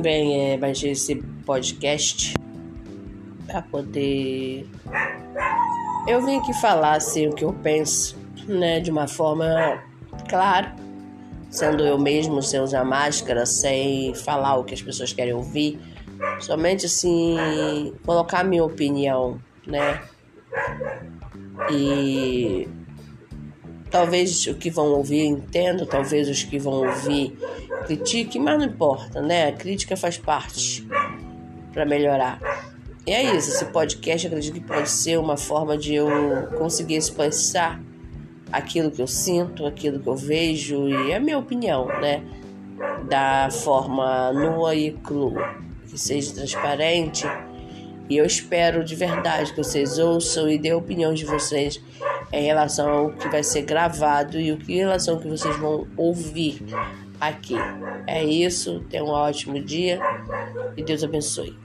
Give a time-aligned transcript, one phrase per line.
[0.00, 2.34] Bem, é, baixei esse podcast
[3.46, 4.68] para poder.
[6.06, 8.14] Eu vim aqui falar assim o que eu penso,
[8.46, 9.82] né, de uma forma
[10.28, 10.76] clara,
[11.50, 15.80] sendo eu mesmo, sem usar máscara, sem falar o que as pessoas querem ouvir,
[16.40, 20.02] somente assim colocar minha opinião, né?
[21.70, 22.68] E
[23.90, 27.36] talvez o que vão ouvir entendam, talvez os que vão ouvir
[27.86, 29.48] critiquem, mas não importa, né?
[29.48, 30.86] A crítica faz parte
[31.72, 32.40] para melhorar.
[33.06, 36.08] E é isso, esse podcast acredito que pode ser uma forma de eu
[36.58, 37.80] conseguir expressar
[38.50, 42.22] aquilo que eu sinto, aquilo que eu vejo e a minha opinião, né?
[43.08, 45.54] Da forma nua e crua,
[45.88, 47.26] que seja transparente.
[48.08, 51.80] E eu espero de verdade que vocês ouçam e dê a opinião de vocês
[52.32, 55.56] em relação ao que vai ser gravado e o que em relação ao que vocês
[55.58, 56.62] vão ouvir
[57.20, 57.56] aqui.
[58.06, 60.00] É isso, tenham um ótimo dia
[60.76, 61.56] e Deus abençoe.